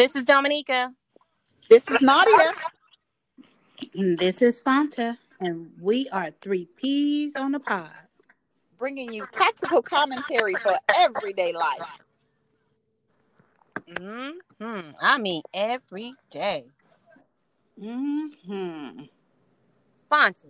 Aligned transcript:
This 0.00 0.16
is 0.16 0.24
Dominica. 0.24 0.94
This 1.68 1.86
is 1.90 2.00
Nadia. 2.00 2.52
And 3.94 4.18
this 4.18 4.40
is 4.40 4.58
Fanta, 4.58 5.18
and 5.40 5.70
we 5.78 6.08
are 6.08 6.30
three 6.40 6.70
peas 6.74 7.36
on 7.36 7.52
the 7.52 7.60
pod. 7.60 7.90
Bringing 8.78 9.12
you 9.12 9.26
practical 9.30 9.82
commentary 9.82 10.54
for 10.54 10.72
everyday 10.88 11.52
life. 11.52 12.02
Mm-hmm. 13.90 14.92
I 15.02 15.18
mean, 15.18 15.42
every 15.52 16.14
day. 16.30 16.64
Mm-hmm. 17.78 19.02
Fonta, 20.10 20.44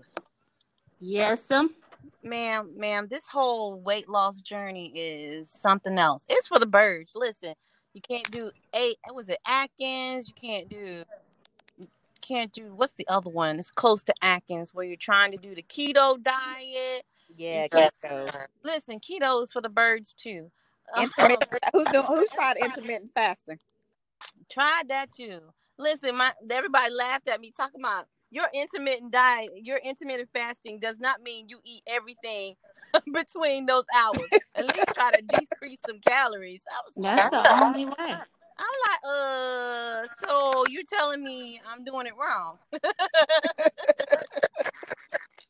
Yes, 1.00 1.50
um. 1.50 1.74
ma'am, 2.22 2.70
ma'am, 2.76 3.08
this 3.10 3.26
whole 3.26 3.80
weight 3.80 4.08
loss 4.08 4.42
journey 4.42 4.92
is 4.94 5.50
something 5.50 5.98
else. 5.98 6.22
It's 6.28 6.46
for 6.46 6.60
the 6.60 6.66
birds. 6.66 7.14
Listen, 7.16 7.54
you 7.94 8.00
can't 8.02 8.30
do 8.30 8.50
eight. 8.74 8.98
Was 9.12 9.28
it 9.28 9.38
Atkins? 9.46 10.28
You 10.28 10.34
can't 10.34 10.68
do. 10.68 11.04
you 11.78 11.88
Can't 12.22 12.52
do 12.52 12.74
what's 12.74 12.94
the 12.94 13.08
other 13.08 13.30
one? 13.30 13.58
It's 13.58 13.70
close 13.70 14.02
to 14.04 14.14
Atkins, 14.22 14.74
where 14.74 14.84
you're 14.84 14.96
trying 14.96 15.32
to 15.32 15.38
do 15.38 15.54
the 15.54 15.62
keto 15.62 16.22
diet. 16.22 17.04
Yeah, 17.36 17.68
keto. 17.68 18.30
Listen, 18.64 19.00
keto 19.00 19.42
is 19.42 19.52
for 19.52 19.62
the 19.62 19.68
birds 19.68 20.14
too. 20.14 20.50
Um, 20.96 21.04
intermittent, 21.04 21.50
who's 21.72 21.88
doing? 21.88 22.04
Who's 22.06 22.30
tried 22.30 22.56
intermittent 22.58 23.12
fasting? 23.14 23.58
Tried 24.50 24.88
that 24.88 25.12
too. 25.12 25.40
Listen, 25.78 26.16
my 26.16 26.32
everybody 26.50 26.92
laughed 26.92 27.28
at 27.28 27.40
me 27.40 27.52
talking 27.56 27.80
about 27.80 28.06
your 28.30 28.46
intermittent 28.54 29.12
diet, 29.12 29.50
your 29.62 29.78
intermittent 29.78 30.30
fasting 30.32 30.80
does 30.80 30.98
not 31.00 31.22
mean 31.22 31.48
you 31.48 31.60
eat 31.64 31.82
everything 31.86 32.54
between 33.12 33.66
those 33.66 33.84
hours. 33.94 34.28
At 34.54 34.66
least 34.66 34.88
try 34.94 35.12
to 35.12 35.22
decrease 35.22 35.78
some 35.86 36.00
calories. 36.00 36.62
I 36.70 36.80
was 36.86 36.96
like, 36.96 37.16
That's 37.16 37.30
the 37.30 37.64
only 37.64 37.84
way. 37.86 38.14
I'm 38.62 38.76
like, 38.88 39.00
uh, 39.04 40.06
so 40.26 40.64
you're 40.68 40.82
telling 40.84 41.24
me 41.24 41.60
I'm 41.66 41.82
doing 41.84 42.06
it 42.06 42.12
wrong? 42.18 42.58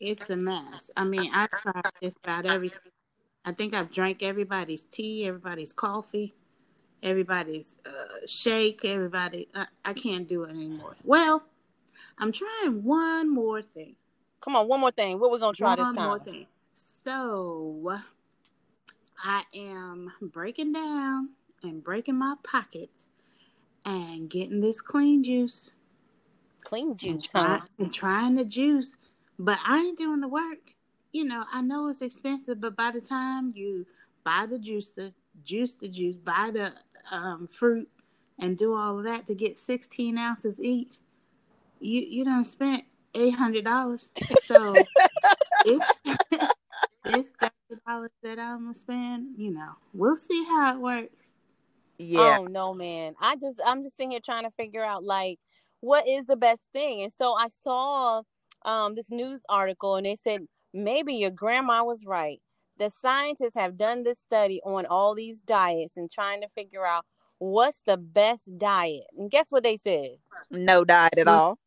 It's 0.00 0.30
a 0.30 0.36
mess. 0.36 0.90
I 0.96 1.04
mean, 1.04 1.30
I 1.34 1.46
tried 1.46 1.82
just 2.02 2.16
about 2.24 2.46
everything. 2.46 2.78
I 3.44 3.52
think 3.52 3.74
I've 3.74 3.92
drank 3.92 4.22
everybody's 4.22 4.84
tea, 4.84 5.26
everybody's 5.26 5.74
coffee, 5.74 6.34
everybody's 7.02 7.76
uh, 7.84 8.26
shake, 8.26 8.84
everybody. 8.84 9.48
I, 9.54 9.66
I 9.84 9.92
can't 9.92 10.26
do 10.26 10.44
it 10.44 10.50
anymore. 10.50 10.96
Well, 11.04 11.42
I'm 12.18 12.32
trying 12.32 12.82
one 12.82 13.32
more 13.32 13.60
thing. 13.60 13.96
Come 14.40 14.56
on, 14.56 14.68
one 14.68 14.80
more 14.80 14.90
thing. 14.90 15.20
What 15.20 15.30
we 15.30 15.38
gonna 15.38 15.54
try 15.54 15.76
one 15.76 15.94
this 15.94 16.02
more 16.02 16.18
time? 16.18 16.24
thing. 16.24 16.46
So, 17.04 18.00
I 19.22 19.44
am 19.54 20.12
breaking 20.20 20.72
down 20.72 21.30
and 21.62 21.82
breaking 21.82 22.16
my 22.16 22.34
pockets 22.42 23.06
and 23.84 24.28
getting 24.28 24.60
this 24.60 24.80
clean 24.80 25.24
juice. 25.24 25.70
Clean 26.64 26.90
and, 26.90 26.98
juice, 26.98 27.30
try, 27.30 27.58
huh? 27.58 27.60
and 27.78 27.92
trying 27.92 28.34
the 28.34 28.44
juice, 28.44 28.94
but 29.38 29.58
I 29.66 29.78
ain't 29.78 29.98
doing 29.98 30.20
the 30.20 30.28
work. 30.28 30.74
You 31.12 31.24
know, 31.24 31.44
I 31.52 31.62
know 31.62 31.88
it's 31.88 32.02
expensive, 32.02 32.60
but 32.60 32.76
by 32.76 32.90
the 32.90 33.00
time 33.00 33.52
you 33.56 33.86
buy 34.22 34.46
the 34.48 34.58
juicer, 34.58 35.12
juice 35.44 35.74
the 35.74 35.88
juice, 35.88 36.16
buy 36.16 36.50
the 36.52 36.72
um, 37.10 37.48
fruit, 37.48 37.88
and 38.38 38.56
do 38.56 38.74
all 38.74 38.98
of 38.98 39.04
that 39.04 39.26
to 39.26 39.34
get 39.34 39.58
16 39.58 40.16
ounces 40.18 40.60
each, 40.60 40.94
you 41.80 42.00
you 42.02 42.24
done 42.24 42.44
spent 42.44 42.84
eight 43.14 43.34
hundred 43.34 43.64
dollars. 43.64 44.10
So 44.42 44.74
it's 45.64 45.86
it's 47.14 47.30
thirty 47.40 47.80
dollars 47.86 48.10
that 48.22 48.38
I'm 48.38 48.62
gonna 48.62 48.74
spend. 48.74 49.34
You 49.36 49.52
know, 49.52 49.72
we'll 49.94 50.16
see 50.16 50.44
how 50.44 50.74
it 50.74 50.80
works. 50.80 51.34
Yeah. 51.98 52.38
Oh 52.38 52.44
no, 52.44 52.74
man. 52.74 53.14
I 53.20 53.36
just 53.36 53.60
I'm 53.64 53.82
just 53.82 53.96
sitting 53.96 54.12
here 54.12 54.20
trying 54.24 54.44
to 54.44 54.50
figure 54.50 54.84
out 54.84 55.04
like 55.04 55.38
what 55.80 56.06
is 56.08 56.26
the 56.26 56.36
best 56.36 56.68
thing. 56.72 57.02
And 57.02 57.12
so 57.12 57.34
I 57.34 57.48
saw 57.48 58.22
um 58.64 58.94
this 58.94 59.10
news 59.10 59.42
article 59.48 59.96
and 59.96 60.06
they 60.06 60.16
said 60.16 60.42
maybe 60.72 61.14
your 61.14 61.30
grandma 61.30 61.84
was 61.84 62.04
right. 62.06 62.40
The 62.78 62.90
scientists 62.90 63.54
have 63.56 63.76
done 63.76 64.04
this 64.04 64.18
study 64.18 64.60
on 64.64 64.86
all 64.86 65.14
these 65.14 65.42
diets 65.42 65.96
and 65.96 66.10
trying 66.10 66.40
to 66.40 66.48
figure 66.54 66.86
out 66.86 67.04
what's 67.38 67.82
the 67.82 67.98
best 67.98 68.58
diet. 68.58 69.04
And 69.16 69.30
guess 69.30 69.46
what 69.50 69.62
they 69.62 69.76
said? 69.76 70.16
No 70.50 70.84
diet 70.84 71.18
at 71.18 71.28
all. 71.28 71.58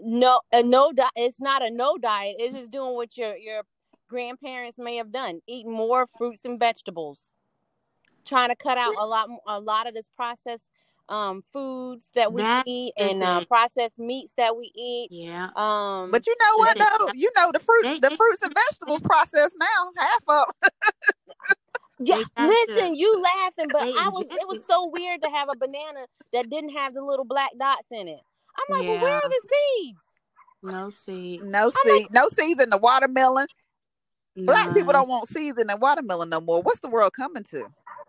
No, 0.00 0.40
a 0.52 0.62
no 0.62 0.92
diet. 0.92 1.10
It's 1.16 1.40
not 1.40 1.62
a 1.62 1.70
no 1.70 1.96
diet. 1.96 2.36
It's 2.38 2.54
just 2.54 2.70
doing 2.70 2.94
what 2.94 3.16
your 3.16 3.36
your 3.36 3.62
grandparents 4.08 4.78
may 4.78 4.96
have 4.96 5.12
done, 5.12 5.40
eat 5.46 5.66
more 5.66 6.06
fruits 6.06 6.44
and 6.44 6.58
vegetables, 6.58 7.20
trying 8.24 8.48
to 8.48 8.56
cut 8.56 8.78
out 8.78 8.94
a 8.98 9.04
lot 9.06 9.28
a 9.46 9.60
lot 9.60 9.86
of 9.86 9.94
this 9.94 10.08
processed 10.16 10.70
um 11.08 11.40
foods 11.52 12.12
that 12.14 12.32
we 12.34 12.42
That's 12.42 12.68
eat 12.68 12.92
and 12.98 13.22
uh, 13.22 13.44
processed 13.46 13.98
meats 13.98 14.34
that 14.36 14.56
we 14.56 14.70
eat. 14.76 15.08
Yeah. 15.10 15.48
Um, 15.56 16.10
But 16.10 16.26
you 16.26 16.34
know 16.38 16.56
what? 16.58 16.76
They- 16.76 16.84
though? 16.84 17.12
you 17.14 17.30
know 17.36 17.50
the 17.52 17.60
fruits, 17.60 18.00
the 18.00 18.10
fruits 18.10 18.42
and 18.42 18.54
vegetables 18.54 19.00
processed 19.02 19.56
now. 19.58 19.90
Half 19.96 20.22
of. 20.28 20.44
yeah, 21.98 22.22
listen, 22.38 22.92
the- 22.92 22.98
you 22.98 23.22
laughing, 23.22 23.66
but 23.72 23.82
I 23.82 24.08
was 24.10 24.26
it 24.30 24.46
was 24.48 24.60
so 24.66 24.90
weird 24.92 25.22
to 25.22 25.30
have 25.30 25.48
a 25.52 25.56
banana 25.56 26.06
that 26.32 26.50
didn't 26.50 26.76
have 26.76 26.92
the 26.94 27.02
little 27.02 27.24
black 27.24 27.50
dots 27.58 27.86
in 27.90 28.08
it. 28.08 28.20
I'm 28.58 28.78
like, 28.78 28.88
well, 28.88 29.00
where 29.00 29.14
are 29.14 29.28
the 29.28 29.40
seeds? 29.48 30.00
No 30.62 30.90
seed. 30.90 31.42
No 31.42 31.70
seed, 31.84 32.08
no 32.10 32.28
seeds 32.28 32.60
in 32.60 32.70
the 32.70 32.78
watermelon. 32.78 33.46
Black 34.46 34.74
people 34.74 34.92
don't 34.92 35.08
want 35.08 35.28
seeds 35.28 35.58
in 35.58 35.66
the 35.66 35.76
watermelon 35.76 36.28
no 36.28 36.40
more. 36.40 36.62
What's 36.62 36.80
the 36.80 36.88
world 36.88 37.12
coming 37.12 37.44
to? 37.44 37.66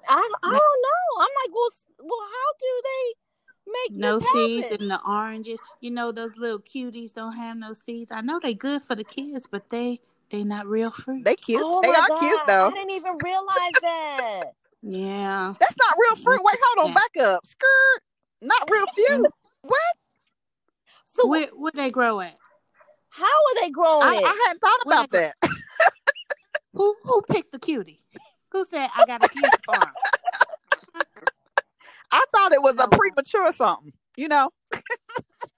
I 0.08 0.14
I 0.14 0.18
don't 0.18 0.44
know. 0.44 1.24
I'm 1.24 1.28
like, 1.44 1.54
well, 1.54 1.70
well, 2.02 2.28
how 2.32 2.54
do 2.60 2.82
they 2.84 3.14
make 3.72 4.00
No 4.00 4.20
this 4.20 4.32
seeds 4.32 4.70
happen? 4.70 4.82
in 4.84 4.88
the 4.90 5.02
oranges. 5.08 5.60
You 5.82 5.92
know 5.92 6.12
those 6.12 6.36
little 6.38 6.60
cuties 6.60 7.14
don't 7.14 7.34
have 7.34 7.58
no 7.58 7.74
seeds. 7.74 8.12
I 8.12 8.22
know 8.22 8.40
they 8.42 8.54
good 8.54 8.84
for 8.84 8.96
the 8.96 9.04
kids, 9.04 9.48
but 9.50 9.70
they 9.70 10.00
they 10.30 10.44
not 10.44 10.68
real 10.68 10.92
fruit. 10.92 11.26
They 11.26 11.36
cute. 11.36 11.62
Oh 11.64 11.82
they 11.82 11.90
are 11.90 12.08
God, 12.08 12.20
cute 12.20 12.40
though. 12.48 12.68
I 12.68 12.72
didn't 12.72 12.92
even 12.92 13.18
realize 13.24 13.72
that. 13.82 14.42
yeah. 14.84 15.54
That's 15.60 15.78
not 15.78 15.96
real 16.00 16.16
fruit. 16.18 16.42
Wait, 16.44 16.58
hold 16.62 16.86
on, 16.86 16.90
Yeah. 16.92 16.96
back 16.96 17.24
up. 17.36 17.46
Skirt. 17.46 18.02
Not 18.42 18.70
real 18.72 18.86
fruit. 18.88 19.32
What? 19.64 19.74
So 21.08 21.28
Where 21.28 21.48
where 21.48 21.72
they 21.76 21.90
grow 21.92 22.20
at? 22.22 22.36
how 23.10 23.26
are 23.26 23.62
they 23.62 23.70
growing 23.72 24.04
I. 24.08 24.16
I 24.24 24.44
hadn't 24.48 24.62
thought 24.62 24.80
Where 24.84 24.98
about 24.98 25.12
they 25.12 25.20
that. 25.20 25.36
Who 26.80 26.96
who 27.04 27.22
picked 27.24 27.52
the 27.52 27.60
cutie? 27.60 28.00
Who 28.54 28.64
said 28.64 28.90
I 28.96 29.06
got 29.06 29.22
a 29.22 29.28
cutie 29.28 29.50
farm? 29.66 29.92
I 32.10 32.24
thought 32.34 32.54
it 32.54 32.62
was 32.62 32.76
No. 32.76 32.86
a 32.86 32.88
premature 32.88 33.52
something. 33.52 33.92
You 34.16 34.30
know? 34.30 34.50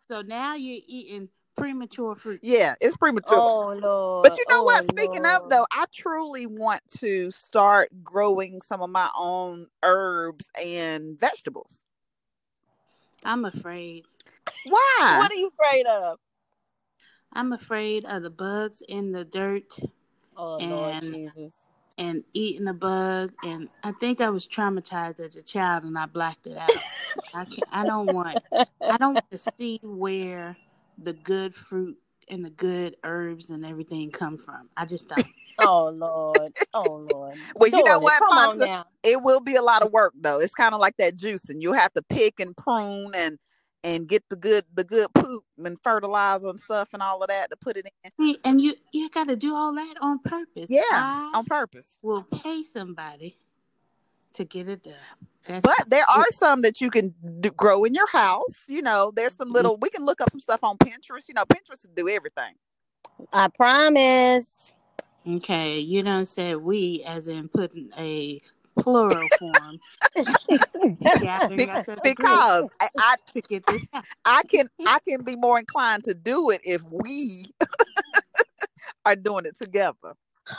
So 0.08 0.22
now 0.22 0.56
you're 0.56 0.82
eating 0.88 1.30
premature 1.56 2.16
fruit. 2.16 2.42
Yeah, 2.44 2.76
it's 2.82 2.98
premature. 2.98 3.38
oh 3.40 3.74
Lord. 3.82 4.24
But 4.24 4.38
you 4.38 4.44
know 4.50 4.60
oh, 4.60 4.64
what? 4.64 4.84
Speaking 4.84 5.26
of 5.26 5.50
though, 5.50 5.66
I 5.72 5.86
truly 5.94 6.48
want 6.48 6.82
to 7.00 7.32
start 7.32 7.90
growing 8.04 8.62
some 8.62 8.82
of 8.82 8.90
my 8.90 9.10
own 9.18 9.68
herbs 9.84 10.50
and 10.62 11.18
vegetables. 11.18 11.86
I'm 13.24 13.46
afraid. 13.46 14.04
Why? 14.66 15.16
what 15.18 15.32
are 15.32 15.36
you 15.36 15.50
afraid 15.58 15.86
of? 15.86 16.18
I'm 17.32 17.54
afraid 17.54 18.04
of 18.04 18.24
the 18.24 18.30
bugs 18.30 18.84
in 18.90 19.14
the 19.14 19.24
dirt 19.24 19.80
Oh 20.38 20.58
Lord 20.58 20.94
And- 21.04 21.14
Jesus. 21.14 21.68
and 21.98 22.24
eating 22.34 22.68
a 22.68 22.74
bug. 22.74 23.32
And 23.44 23.70
I 23.84 23.92
think 23.92 24.22
I 24.22 24.30
was 24.30 24.48
traumatized 24.48 25.20
as 25.20 25.36
a 25.36 25.44
child 25.44 25.84
and 25.84 25.98
I 25.98 26.06
blacked 26.06 26.48
it 26.48 26.58
out. 26.58 26.70
I 27.34 27.46
can 27.46 27.64
I 27.72 27.86
don't 27.86 28.14
want 28.14 28.40
I 28.82 28.98
don't 28.98 29.14
want 29.16 29.30
to 29.32 29.38
see 29.38 29.80
where 29.84 30.56
the 30.98 31.14
good 31.14 31.54
fruit 31.54 31.98
and 32.28 32.46
the 32.46 32.50
good 32.50 32.96
herbs 33.04 33.50
and 33.50 33.66
everything 33.66 34.10
come 34.10 34.38
from. 34.38 34.70
I 34.78 34.86
just 34.86 35.08
don't. 35.10 35.26
Oh 35.60 35.90
Lord. 35.90 36.54
Oh 36.74 36.94
Lord. 37.12 37.36
Well, 37.56 37.70
you 37.70 37.84
know 37.84 38.00
what, 38.00 38.18
Come 38.20 38.36
on 38.38 38.58
now. 38.58 38.86
it 39.04 39.22
will 39.22 39.42
be 39.42 39.56
a 39.58 39.62
lot 39.62 39.84
of 39.86 39.92
work 39.92 40.14
though. 40.20 40.40
It's 40.40 40.56
kind 40.56 40.74
of 40.74 40.80
like 40.80 40.98
that 40.98 41.18
juicing. 41.18 41.58
You'll 41.62 41.74
have 41.76 41.94
to 41.94 42.02
pick 42.02 42.40
and 42.40 42.56
prune 42.58 43.12
and 43.14 43.38
and 43.84 44.08
get 44.08 44.24
the 44.30 44.36
good 44.36 44.66
the 44.74 44.84
good 44.84 45.14
poop 45.14 45.44
and 45.64 45.80
fertilizer 45.82 46.50
and 46.50 46.60
stuff 46.60 46.90
and 46.94 47.02
all 47.02 47.22
of 47.22 47.30
that 47.30 47.50
to 47.52 47.58
put 47.58 47.78
it 47.78 47.86
in 48.04 48.12
See, 48.20 48.38
and 48.44 48.62
you 48.62 48.74
you 48.92 49.10
got 49.10 49.28
to 49.28 49.36
do 49.36 49.56
all 49.56 49.74
that 49.74 49.96
on 50.02 50.20
purpose. 50.20 50.68
Yeah, 50.70 50.82
I 50.92 51.32
on 51.34 51.46
purpose. 51.46 51.98
We'll 52.02 52.24
pay 52.24 52.64
somebody 52.64 53.38
to 54.34 54.46
get 54.46 54.70
it 54.70 54.84
done. 54.84 54.94
That's 55.48 55.64
But 55.64 55.90
there 55.90 56.08
are 56.10 56.30
some 56.32 56.62
that 56.62 56.82
you 56.82 56.92
can 56.92 57.14
do, 57.40 57.50
grow 57.50 57.84
in 57.84 57.94
your 57.94 58.10
house. 58.10 58.66
You 58.68 58.82
know, 58.82 59.12
there's 59.16 59.36
some 59.36 59.52
little. 59.52 59.78
We 59.78 59.90
can 59.90 60.06
look 60.06 60.22
up 60.22 60.32
some 60.32 60.40
stuff 60.40 60.64
on 60.64 60.78
Pinterest. 60.78 61.28
You 61.28 61.34
know, 61.34 61.46
Pinterest 61.46 61.88
will 61.88 61.96
do 61.96 62.10
everything. 62.10 62.54
I 63.34 63.48
promise. 63.48 64.74
okay. 65.28 65.80
You 65.80 66.04
don't 66.04 66.28
say 66.28 66.56
we 66.56 67.04
as 67.06 67.28
in 67.28 67.50
putting 67.50 67.90
a 67.98 68.40
plural 68.80 69.30
form. 69.30 69.80
gathering 71.20 71.58
Be- 71.58 71.70
us 71.70 71.88
as 71.90 72.06
a 72.06 72.12
group 72.12 72.46
because 72.50 72.70
I, 72.82 72.90
I 72.98 73.16
to 73.34 73.42
get 73.42 73.66
this. 73.68 73.88
I 74.26 74.44
can 74.44 74.70
I 74.86 75.00
can 75.08 75.24
be 75.24 75.36
more 75.36 75.60
inclined 75.60 76.04
to 76.06 76.14
do 76.14 76.50
it 76.52 76.62
if 76.64 76.82
we 76.84 77.46
are 79.06 79.16
doing 79.16 79.46
it 79.46 79.58
together. 79.58 80.16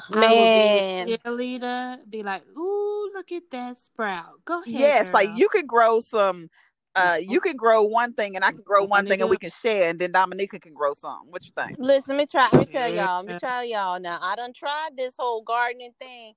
Man. 0.08 0.22
I 0.22 0.32
will 0.32 0.48
be 0.48 0.78
a 0.78 0.84
cheerleader. 1.06 1.98
Be 2.10 2.22
like, 2.22 2.44
ooh, 2.56 3.10
look 3.14 3.32
at 3.32 3.44
that 3.52 3.78
sprout. 3.78 4.44
Go 4.44 4.62
ahead. 4.62 4.74
Yes, 4.78 5.12
like 5.14 5.30
you 5.32 5.48
can 5.48 5.66
grow 5.66 6.00
some 6.00 6.48
Uh, 6.94 7.16
you 7.20 7.40
can 7.40 7.56
grow 7.56 7.82
one 7.82 8.12
thing, 8.14 8.36
and 8.36 8.44
I 8.44 8.52
can 8.52 8.62
grow 8.64 8.84
one 8.84 9.06
thing, 9.06 9.20
and 9.22 9.30
we 9.30 9.38
can 9.38 9.50
share, 9.62 9.90
and 9.90 9.98
then 9.98 10.12
Dominica 10.12 10.60
can 10.60 10.74
grow 10.74 10.92
something. 10.94 11.30
What 11.30 11.46
you 11.46 11.52
think? 11.56 11.78
Listen, 11.78 12.16
let 12.16 12.22
me 12.22 12.26
try. 12.26 12.48
Let 12.52 12.60
me 12.60 12.66
tell 12.66 12.88
y'all. 12.88 13.18
Let 13.18 13.26
me 13.26 13.34
tell 13.34 13.64
y'all. 13.64 14.00
Now, 14.00 14.18
I 14.20 14.36
done 14.36 14.52
tried 14.52 14.90
this 14.96 15.14
whole 15.18 15.42
gardening 15.42 15.94
thing. 16.00 16.34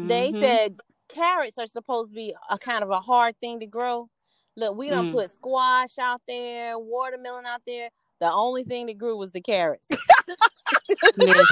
They 0.00 0.32
Mhm. 0.32 0.38
said 0.38 0.78
carrots 1.08 1.58
are 1.58 1.66
supposed 1.66 2.10
to 2.10 2.14
be 2.14 2.34
a 2.50 2.58
kind 2.58 2.82
of 2.82 2.90
a 2.90 3.00
hard 3.00 3.38
thing 3.40 3.60
to 3.60 3.66
grow. 3.66 4.08
Look, 4.56 4.76
we 4.76 4.88
done 4.90 5.08
Mm. 5.10 5.12
put 5.12 5.34
squash 5.34 5.98
out 6.00 6.20
there, 6.28 6.78
watermelon 6.78 7.44
out 7.46 7.62
there. 7.66 7.88
The 8.20 8.30
only 8.32 8.62
thing 8.64 8.86
that 8.86 8.98
grew 8.98 9.16
was 9.16 9.32
the 9.32 9.40
carrots. 9.40 9.88
Listen. 11.16 11.44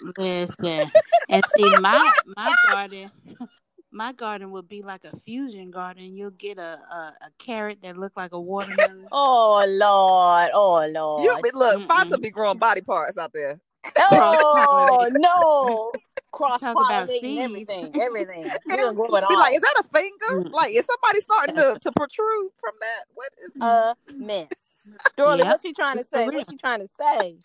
Listen. 0.18 0.90
And 1.28 1.44
see 1.56 1.78
my 1.80 2.12
my 2.36 2.54
garden 2.70 3.10
my 3.92 4.12
garden 4.12 4.50
would 4.50 4.68
be 4.68 4.82
like 4.82 5.04
a 5.04 5.16
fusion 5.20 5.70
garden. 5.70 6.16
You'll 6.16 6.30
get 6.30 6.58
a, 6.58 6.78
a, 6.90 7.14
a 7.22 7.30
carrot 7.38 7.78
that 7.82 7.96
look 7.96 8.12
like 8.16 8.32
a 8.32 8.40
watermelon. 8.40 9.06
oh 9.12 9.64
Lord, 9.68 10.50
oh 10.54 10.86
Lord. 10.92 11.24
You 11.24 11.38
be- 11.42 11.50
look. 11.56 11.82
Fonta 11.88 12.20
be 12.20 12.30
growing 12.30 12.58
body 12.58 12.80
parts 12.80 13.16
out 13.18 13.32
there. 13.32 13.60
oh 13.98 15.08
no. 15.12 15.92
Cross 16.32 16.60
Talk 16.60 16.72
about 16.72 17.08
pollinating 17.08 17.38
everything, 17.38 17.90
everything. 18.00 18.50
We 18.66 18.76
gonna 18.76 18.92
Be 18.94 19.00
all. 19.10 19.38
like, 19.38 19.54
is 19.54 19.60
that 19.60 19.74
a 19.80 19.84
finger? 19.96 20.48
Mm. 20.48 20.52
Like, 20.52 20.74
is 20.74 20.86
somebody 20.86 21.20
starting 21.20 21.56
to, 21.56 21.78
to 21.80 21.92
protrude 21.92 22.50
from 22.60 22.72
that? 22.80 23.04
What 23.14 23.30
is? 23.44 23.50
a 23.60 23.96
mess. 24.16 24.48
Dorley, 25.16 25.38
Yep, 25.38 25.46
what's 25.46 25.62
she 25.62 25.72
trying 25.72 25.96
to 25.96 26.00
it's 26.00 26.08
for 26.10 26.16
say? 26.16 26.26
real. 26.28 26.38
What's 26.38 26.50
she 26.50 26.56
trying 26.56 26.80
to 26.80 26.88
say? 27.00 27.36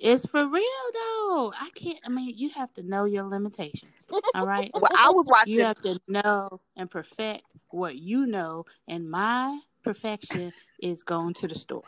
It's 0.00 0.26
for 0.26 0.46
real 0.46 0.62
though. 0.92 1.52
I 1.58 1.70
can't 1.74 1.98
I 2.04 2.08
mean 2.08 2.34
you 2.36 2.50
have 2.50 2.72
to 2.74 2.82
know 2.82 3.04
your 3.04 3.22
limitations. 3.22 3.92
All 4.34 4.44
right. 4.46 4.70
Well, 4.74 4.90
I 4.94 5.10
was 5.10 5.26
watching. 5.26 5.54
You 5.54 5.64
have 5.64 5.80
to 5.82 6.00
know 6.08 6.60
and 6.76 6.90
perfect 6.90 7.44
what 7.70 7.96
you 7.96 8.26
know, 8.26 8.64
and 8.88 9.08
my 9.08 9.58
perfection 9.84 10.52
is 10.80 11.02
going 11.04 11.34
to 11.34 11.48
the 11.48 11.54
store. 11.54 11.84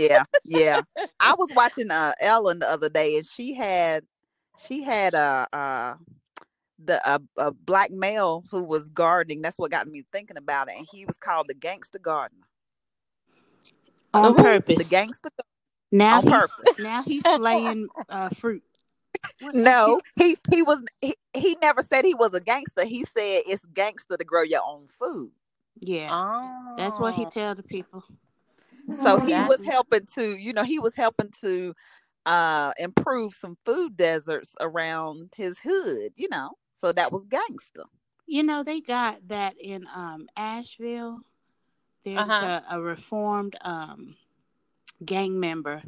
yeah, 0.00 0.22
yeah. 0.44 0.80
I 1.18 1.34
was 1.34 1.50
watching 1.54 1.90
uh 1.90 2.12
Ellen 2.20 2.60
the 2.60 2.70
other 2.70 2.88
day, 2.88 3.16
and 3.16 3.26
she 3.26 3.54
had 3.54 4.04
she 4.64 4.82
had 4.82 5.14
a 5.14 5.46
uh, 5.52 5.56
uh 5.56 5.94
the 6.84 7.00
a, 7.08 7.20
a 7.38 7.52
black 7.52 7.90
male 7.90 8.44
who 8.50 8.62
was 8.62 8.88
gardening. 8.90 9.42
That's 9.42 9.58
what 9.58 9.70
got 9.70 9.88
me 9.88 10.04
thinking 10.12 10.36
about 10.36 10.68
it. 10.68 10.76
And 10.76 10.86
he 10.92 11.06
was 11.06 11.16
called 11.16 11.46
the 11.48 11.54
gangster 11.54 11.98
gardener. 11.98 12.46
On 14.12 14.34
Who? 14.34 14.42
purpose. 14.42 14.78
The 14.78 14.84
gangster. 14.84 15.30
now 15.90 16.18
on 16.18 16.22
he's, 16.22 16.32
purpose. 16.32 16.78
Now 16.78 17.02
he's 17.02 17.22
slaying 17.36 17.88
uh, 18.08 18.28
fruit. 18.30 18.62
No, 19.52 20.00
he 20.16 20.36
he 20.50 20.62
was 20.62 20.82
he, 21.00 21.14
he 21.34 21.56
never 21.60 21.82
said 21.82 22.04
he 22.04 22.14
was 22.14 22.34
a 22.34 22.40
gangster. 22.40 22.84
He 22.86 23.04
said 23.04 23.42
it's 23.46 23.64
gangster 23.66 24.16
to 24.16 24.24
grow 24.24 24.42
your 24.42 24.62
own 24.64 24.88
food. 24.88 25.30
Yeah. 25.80 26.08
Oh, 26.12 26.74
That's 26.76 26.98
what 26.98 27.14
he 27.14 27.26
tell 27.26 27.54
the 27.54 27.62
people. 27.62 28.02
So 28.92 29.18
he 29.18 29.34
was 29.34 29.64
helping 29.64 30.06
to, 30.14 30.36
you 30.36 30.52
know, 30.52 30.62
he 30.62 30.78
was 30.78 30.94
helping 30.94 31.30
to 31.40 31.74
uh 32.26 32.72
improve 32.78 33.34
some 33.34 33.56
food 33.64 33.96
deserts 33.96 34.56
around 34.60 35.32
his 35.36 35.60
hood, 35.60 36.12
you 36.16 36.28
know. 36.30 36.52
So 36.74 36.92
that 36.92 37.12
was 37.12 37.24
gangster. 37.26 37.84
You 38.26 38.42
know, 38.44 38.62
they 38.62 38.80
got 38.80 39.28
that 39.28 39.56
in 39.60 39.86
um 39.94 40.28
Asheville. 40.36 41.20
There's 42.04 42.36
Uh-huh. 42.36 42.40
a, 42.40 42.62
a 42.70 42.80
reformed 42.80 43.56
um 43.62 44.16
gang 45.04 45.38
member 45.40 45.82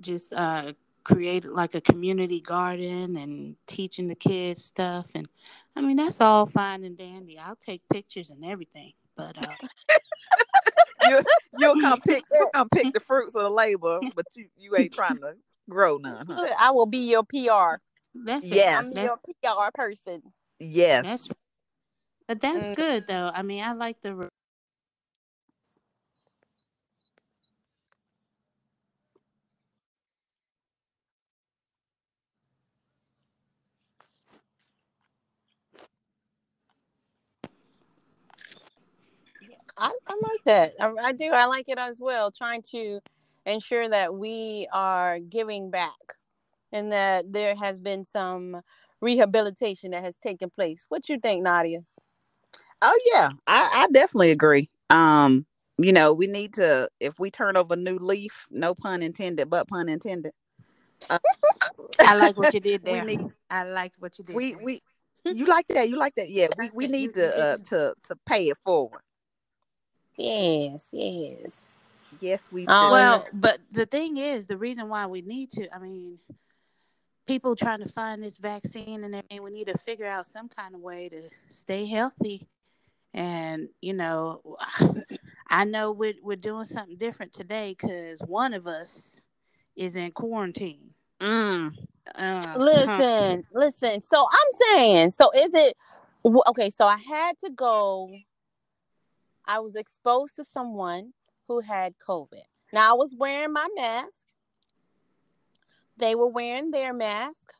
just 0.00 0.32
uh 0.32 0.72
created 1.04 1.50
like 1.50 1.74
a 1.74 1.80
community 1.80 2.40
garden 2.40 3.16
and 3.16 3.56
teaching 3.66 4.08
the 4.08 4.14
kids 4.14 4.64
stuff 4.64 5.10
and 5.14 5.28
I 5.76 5.80
mean 5.80 5.96
that's 5.96 6.20
all 6.20 6.46
fine 6.46 6.84
and 6.84 6.96
dandy. 6.96 7.38
I'll 7.38 7.56
take 7.56 7.82
pictures 7.90 8.30
and 8.30 8.44
everything. 8.44 8.92
But 9.16 9.38
uh 9.38 9.56
You 11.00 11.22
you'll 11.54 11.76
come 11.76 12.00
pick 12.06 12.24
you'll 12.32 12.48
come 12.48 12.68
pick 12.68 12.92
the 12.92 13.00
fruits 13.00 13.34
of 13.34 13.42
the 13.42 13.50
labor, 13.50 14.02
but 14.14 14.26
you 14.34 14.48
you 14.56 14.76
ain't 14.76 14.92
trying 14.92 15.20
to 15.20 15.34
grow 15.68 15.98
none. 15.98 16.26
Huh? 16.26 16.40
I 16.58 16.70
will 16.72 16.86
be 16.86 17.08
your 17.10 17.24
PR. 17.24 17.80
that's 18.14 18.52
it. 18.52 18.66
Yes. 18.66 18.72
I'm 18.72 18.92
That's, 18.92 18.98
your 18.98 19.16
PR 19.24 19.70
person. 19.74 20.22
Yes. 20.60 21.20
that's 21.20 21.28
but 22.28 22.40
that's 22.40 22.70
Mm. 22.70 22.76
good 22.76 23.06
though. 23.08 23.30
I 23.34 23.42
mean 23.42 23.62
I 23.62 23.72
like 23.72 24.00
the 24.02 24.14
re- 24.14 24.28
I, 39.76 39.92
I 40.06 40.18
like 40.22 40.44
that. 40.44 40.72
I, 40.80 40.92
I 41.08 41.12
do. 41.12 41.30
I 41.32 41.46
like 41.46 41.68
it 41.68 41.78
as 41.78 41.98
well. 42.00 42.30
Trying 42.30 42.62
to 42.72 43.00
ensure 43.48 43.88
that 43.88 44.14
we 44.14 44.68
are 44.72 45.18
giving 45.18 45.70
back 45.70 45.92
and 46.72 46.92
that 46.92 47.32
there 47.32 47.54
has 47.56 47.78
been 47.78 48.04
some 48.04 48.60
rehabilitation 49.00 49.92
that 49.92 50.04
has 50.04 50.16
taken 50.16 50.50
place. 50.50 50.86
What 50.88 51.08
you 51.08 51.18
think, 51.18 51.42
Nadia? 51.42 51.80
Oh 52.82 52.98
yeah, 53.12 53.30
I, 53.46 53.70
I 53.74 53.88
definitely 53.92 54.30
agree. 54.30 54.70
Um, 54.90 55.46
you 55.78 55.92
know, 55.92 56.12
we 56.12 56.26
need 56.26 56.54
to 56.54 56.88
if 57.00 57.18
we 57.18 57.30
turn 57.30 57.56
over 57.56 57.74
a 57.74 57.76
new 57.76 57.98
leaf, 57.98 58.46
no 58.50 58.74
pun 58.74 59.02
intended, 59.02 59.50
but 59.50 59.68
pun 59.68 59.88
intended. 59.88 60.32
Uh, 61.08 61.18
I 62.00 62.16
like 62.16 62.36
what 62.36 62.54
you 62.54 62.60
did 62.60 62.82
there. 62.84 63.04
need 63.04 63.20
I 63.50 63.64
like 63.64 63.92
what 63.98 64.18
you 64.18 64.24
did. 64.24 64.36
we 64.36 64.52
there. 64.52 64.64
we 64.64 64.80
you 65.24 65.46
like 65.46 65.66
that, 65.68 65.88
you 65.88 65.98
like 65.98 66.14
that. 66.14 66.30
Yeah, 66.30 66.48
we, 66.58 66.70
we 66.72 66.86
need 66.86 67.14
to 67.14 67.38
uh 67.38 67.56
to 67.68 67.94
to 68.04 68.16
pay 68.26 68.48
it 68.48 68.58
forward. 68.64 69.02
Yes, 70.16 70.90
yes. 70.92 71.74
Yes, 72.20 72.50
we 72.50 72.62
do. 72.62 72.72
Oh, 72.72 72.92
Well, 72.92 73.26
but 73.32 73.58
the 73.72 73.86
thing 73.86 74.16
is, 74.16 74.46
the 74.46 74.56
reason 74.56 74.88
why 74.88 75.06
we 75.06 75.22
need 75.22 75.50
to, 75.52 75.74
I 75.74 75.78
mean, 75.78 76.18
people 77.26 77.54
trying 77.54 77.82
to 77.82 77.88
find 77.88 78.22
this 78.22 78.38
vaccine 78.38 79.04
and 79.04 79.14
everything, 79.14 79.42
we 79.42 79.50
need 79.50 79.66
to 79.66 79.78
figure 79.78 80.06
out 80.06 80.26
some 80.26 80.48
kind 80.48 80.74
of 80.74 80.80
way 80.80 81.08
to 81.10 81.22
stay 81.50 81.86
healthy. 81.86 82.48
And, 83.14 83.68
you 83.80 83.94
know, 83.94 84.56
I 85.50 85.64
know 85.64 85.92
we're, 85.92 86.14
we're 86.22 86.36
doing 86.36 86.64
something 86.64 86.96
different 86.96 87.32
today 87.32 87.76
because 87.78 88.20
one 88.26 88.54
of 88.54 88.66
us 88.66 89.20
is 89.76 89.96
in 89.96 90.10
quarantine. 90.12 90.90
Mm. 91.20 91.72
Uh, 92.14 92.42
huh. 92.46 92.56
Listen, 92.58 93.44
listen. 93.52 94.00
So 94.00 94.20
I'm 94.20 94.52
saying, 94.52 95.10
so 95.10 95.30
is 95.34 95.52
it 95.54 95.76
okay? 96.24 96.70
So 96.70 96.84
I 96.86 96.96
had 96.96 97.38
to 97.44 97.50
go. 97.50 98.10
I 99.46 99.60
was 99.60 99.74
exposed 99.74 100.36
to 100.36 100.44
someone 100.44 101.12
who 101.48 101.60
had 101.60 101.94
COVID. 101.98 102.42
Now 102.72 102.90
I 102.90 102.92
was 102.92 103.14
wearing 103.16 103.52
my 103.52 103.66
mask. 103.74 104.28
They 105.96 106.14
were 106.14 106.28
wearing 106.28 106.70
their 106.70 106.92
mask, 106.92 107.52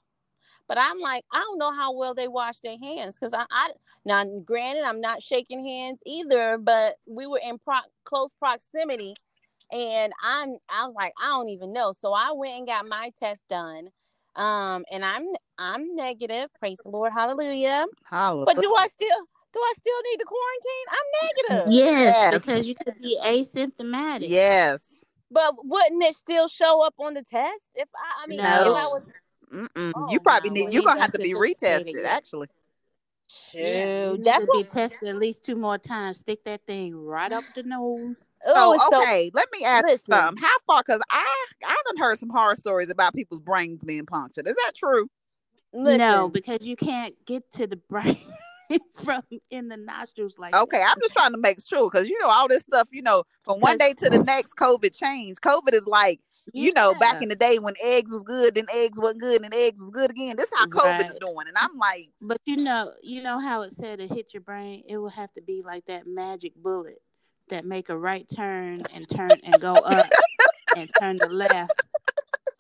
but 0.69 0.79
I'm 0.79 1.01
like, 1.01 1.25
I 1.33 1.39
don't 1.39 1.59
know 1.59 1.73
how 1.73 1.93
well 1.93 2.15
they 2.15 2.29
wash 2.29 2.61
their 2.61 2.79
hands 2.79 3.17
because 3.19 3.35
I, 3.35 3.47
I 3.51 3.71
now 4.05 4.25
granted 4.45 4.85
I'm 4.85 5.01
not 5.01 5.23
shaking 5.23 5.65
hands 5.65 6.01
either, 6.07 6.59
but 6.59 6.97
we 7.07 7.27
were 7.27 7.41
in 7.45 7.59
pro- 7.59 7.81
close 8.05 8.35
proximity, 8.35 9.17
and 9.73 10.13
I'm 10.23 10.51
I 10.71 10.87
was 10.87 10.95
like, 10.95 11.15
I 11.21 11.29
don't 11.29 11.49
even 11.49 11.73
know. 11.73 11.93
So 11.93 12.13
I 12.13 12.31
went 12.33 12.59
and 12.59 12.67
got 12.67 12.87
my 12.87 13.11
test 13.19 13.49
done. 13.49 13.89
Um, 14.37 14.85
and 14.93 15.05
I'm 15.05 15.25
I'm 15.59 15.97
negative. 15.97 16.51
Praise 16.61 16.77
the 16.85 16.91
Lord, 16.91 17.13
hallelujah. 17.13 17.87
Holla. 18.05 18.45
But 18.45 18.61
do 18.61 18.73
I 18.79 18.87
still 18.87 19.27
do 19.53 19.61
I 19.61 19.73
still 19.79 20.03
need 20.11 20.21
the 20.21 20.25
quarantine? 20.25 20.87
I'm 20.91 21.59
negative. 21.61 21.73
Yes, 21.73 22.33
Yes. 22.33 22.45
because 22.45 22.67
you 22.67 22.75
could 22.75 22.99
be 23.01 23.19
asymptomatic. 23.23 24.29
Yes. 24.29 25.05
But 25.31 25.55
wouldn't 25.65 26.03
it 26.03 26.17
still 26.17 26.49
show 26.49 26.83
up 26.85 26.95
on 26.99 27.15
the 27.15 27.23
test? 27.23 27.71
If 27.75 27.89
I, 27.95 28.25
I 28.25 28.27
mean, 28.27 28.39
No. 28.39 28.45
if 28.45 28.77
I 28.77 28.87
was 28.87 29.09
Mm-mm. 29.53 29.93
Oh, 29.97 30.07
you 30.11 30.21
probably 30.21 30.51
no, 30.51 30.55
need 30.67 30.73
you're 30.73 30.83
gonna 30.83 31.01
have 31.01 31.13
to 31.13 31.19
be 31.19 31.33
retested, 31.33 32.05
actually. 32.05 32.49
Yeah, 33.55 33.63
you 33.63 34.11
shoot, 34.11 34.13
need 34.19 34.25
that's 34.25 34.45
to 34.47 34.53
be 34.53 34.65
tested 34.65 35.09
at 35.09 35.17
least 35.17 35.45
two 35.45 35.57
more 35.57 35.79
times. 35.79 36.19
Stick 36.19 36.45
that 36.45 36.63
thing 36.67 36.95
right 36.95 37.33
up 37.33 37.45
the 37.55 37.63
nose. 37.63 38.17
Oh, 38.47 38.77
So 38.77 38.91
so 38.91 39.03
okay, 39.03 39.31
let 39.35 39.49
me 39.53 39.65
ask 39.65 39.85
listen. 39.85 40.05
you 40.09 40.15
something. 40.15 40.43
How 40.43 40.57
far? 40.67 40.83
Because 40.87 41.01
I 41.11 41.47
I 41.67 41.77
done 41.87 41.97
heard 41.97 42.19
some 42.19 42.29
horror 42.31 42.55
stories 42.57 42.91
about 42.91 43.15
people's 43.15 43.41
brains 43.41 43.83
being 43.83 44.07
punctured. 44.07 44.47
Is 44.49 44.57
that 44.57 44.73
true? 44.77 45.09
listen. 45.73 45.99
No, 45.99 46.29
because 46.29 46.63
you 46.63 46.77
can't 46.77 47.15
get 47.27 47.51
to 47.53 47.67
the 47.67 47.77
brain 47.77 48.19
from 49.05 49.23
in 49.51 49.69
the 49.69 49.77
nostrils 49.77 50.39
like 50.39 50.55
Okay, 50.55 50.79
that. 50.79 50.93
I'm 50.95 51.01
just 51.01 51.13
trying 51.13 51.33
to 51.33 51.39
make 51.39 51.59
sure 51.67 51.89
because 51.91 52.09
you 52.09 52.19
know 52.21 52.29
all 52.29 52.49
this 52.49 52.63
stuff. 52.63 52.89
You 52.91 53.03
know, 53.03 53.25
from 53.43 53.61
one 53.61 53.79
day 53.79 53.95
to 53.99 54.11
the 54.11 54.23
next, 54.23 54.55
COVID 54.55 54.97
changed. 54.97 55.41
COVID 55.41 55.73
is 55.75 55.87
like 55.87 56.21
you 56.55 56.73
know 56.73 56.95
back 56.99 57.23
in 57.23 57.29
the 57.29 57.37
day 57.37 57.59
when 57.59 57.75
eggs 57.83 58.11
was 58.11 58.23
good, 58.23 58.55
then 58.55 58.67
eggs 58.75 58.99
wasn't 58.99 59.21
good, 59.21 59.43
and 59.43 59.55
eggs 59.55 59.81
was 59.81 59.91
good 59.91 60.11
again. 60.11 60.37
This 60.37 60.51
is 60.51 60.59
how 60.59 60.67
COVID 60.67 61.05
is 61.05 61.17
doing, 61.21 61.47
and 61.47 61.57
I'm 61.57 61.77
like, 61.79 62.11
But 62.21 62.39
you 62.45 62.57
know, 62.57 62.93
you 63.03 63.23
know 63.23 63.39
how 63.39 63.63
it 63.63 63.73
said 63.73 64.01
it 64.01 64.13
hit 64.13 64.33
your 64.35 64.43
brain. 64.43 64.85
It 64.89 64.97
will 64.99 65.11
have 65.11 65.33
to 65.35 65.43
be 65.43 65.63
like 65.65 65.85
that 65.87 66.07
magic 66.07 66.55
bullet 66.57 67.01
that 67.51 67.65
make 67.65 67.89
a 67.89 67.97
right 67.97 68.27
turn 68.35 68.83
and 68.93 69.09
turn 69.09 69.31
and 69.43 69.61
go 69.61 69.75
up 69.75 70.07
and 70.77 70.91
turn 71.01 71.19
to 71.21 71.29
left. 71.29 71.73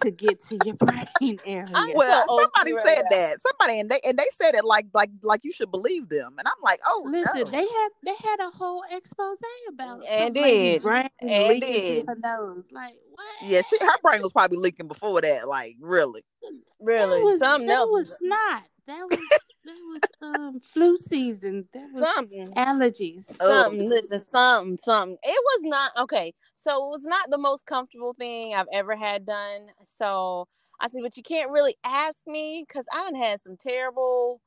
To 0.00 0.10
get 0.10 0.42
to 0.48 0.58
your 0.64 0.74
brain 0.76 1.38
area. 1.46 1.68
I'm 1.74 1.92
Well, 1.94 2.26
so 2.28 2.40
somebody 2.40 2.72
over 2.72 2.82
said 2.84 3.02
that. 3.04 3.10
that. 3.10 3.36
Somebody 3.40 3.80
and 3.80 3.90
they 3.90 4.00
and 4.04 4.18
they 4.18 4.26
said 4.32 4.54
it 4.54 4.64
like 4.64 4.86
like 4.94 5.10
like 5.22 5.40
you 5.44 5.52
should 5.52 5.70
believe 5.70 6.08
them. 6.08 6.34
And 6.38 6.46
I'm 6.46 6.62
like, 6.62 6.80
oh 6.86 7.02
Listen, 7.06 7.40
no. 7.44 7.50
they 7.50 7.66
had 7.66 7.88
they 8.04 8.14
had 8.28 8.40
a 8.40 8.50
whole 8.50 8.82
expose 8.90 9.38
about 9.68 10.02
And 10.08 10.34
did. 10.34 10.82
brain 10.82 11.08
And 11.20 11.60
did. 11.60 12.04
through 12.06 12.14
her 12.14 12.20
nose. 12.22 12.64
Like 12.72 12.94
what? 13.10 13.26
yeah, 13.42 13.62
she, 13.68 13.76
her 13.80 13.98
brain 14.02 14.22
was 14.22 14.32
probably 14.32 14.58
leaking 14.58 14.88
before 14.88 15.20
that. 15.20 15.48
Like 15.48 15.76
really. 15.80 16.22
Really, 16.80 17.18
that 17.18 17.24
was, 17.24 17.38
something 17.40 17.66
that 17.68 17.78
else. 17.78 17.90
was 17.90 18.16
not. 18.22 18.62
That 18.88 19.06
was 19.10 19.18
that 19.64 19.76
was 19.92 20.02
um 20.22 20.60
flu 20.60 20.96
season. 20.96 21.68
That 21.74 21.88
was 21.92 22.00
something. 22.14 22.52
allergies. 22.54 23.26
Oh. 23.38 23.62
Something. 23.62 23.88
Listen, 23.88 24.24
something. 24.28 24.78
Something. 24.82 25.18
It 25.22 25.40
was 25.44 25.60
not 25.64 25.92
okay. 25.98 26.32
So 26.56 26.86
it 26.86 26.90
was 26.90 27.04
not 27.04 27.28
the 27.30 27.36
most 27.38 27.66
comfortable 27.66 28.14
thing 28.14 28.54
I've 28.54 28.66
ever 28.72 28.96
had 28.96 29.26
done. 29.26 29.66
So 29.82 30.48
I 30.80 30.88
said, 30.88 31.02
but 31.02 31.16
you 31.18 31.22
can't 31.22 31.50
really 31.50 31.76
ask 31.84 32.16
me 32.26 32.64
because 32.66 32.86
I 32.92 33.04
done 33.04 33.14
had 33.14 33.42
some 33.42 33.58
terrible 33.58 34.40